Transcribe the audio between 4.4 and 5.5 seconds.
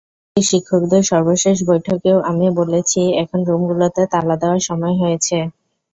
দেওয়ার সময় হয়েছে।